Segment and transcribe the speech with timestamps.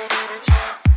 [0.00, 0.87] Es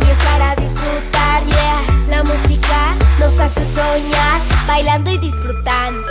[0.00, 1.44] una y es para disfrutar.
[1.44, 6.06] Yeah, la música nos hace soñar, bailando y disfrutando.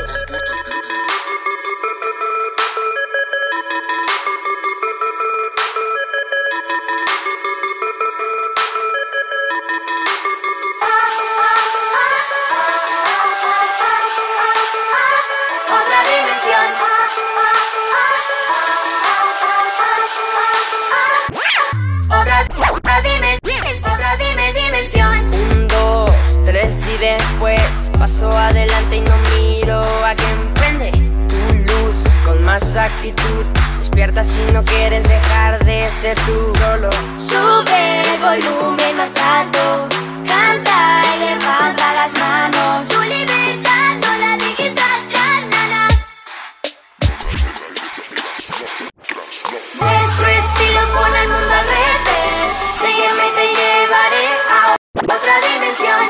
[28.28, 30.92] Adelante y no miro a quien prende
[31.30, 33.46] tu luz con más actitud.
[33.78, 36.90] Despierta si no quieres dejar de ser tú solo.
[37.18, 39.88] Sube el volumen más alto.
[40.28, 40.69] Canta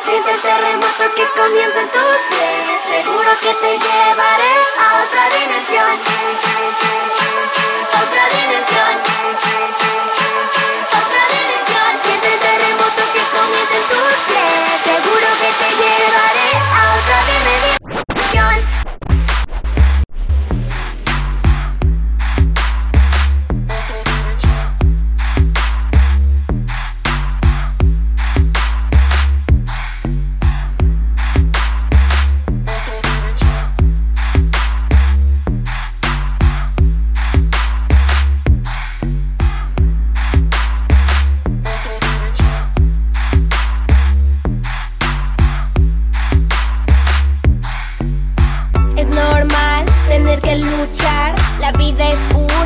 [0.09, 2.81] Siente el terremoto que comienza en tus pies.
[2.81, 4.48] Seguro que te llevaré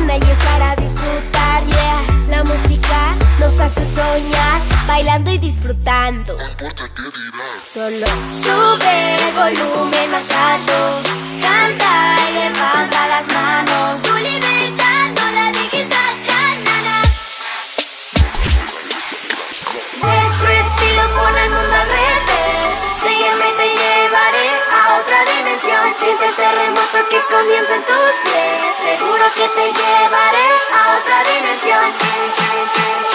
[0.00, 1.64] es una y es para disfrutar.
[1.64, 6.36] Yeah, la música nos hace soñar, bailando y disfrutando.
[7.72, 8.06] Solo
[8.42, 11.02] Sube el volumen más alto,
[25.96, 28.76] Siente el terremoto que comienza en tus pies.
[28.82, 33.13] Seguro que te llevaré a otra dimensión.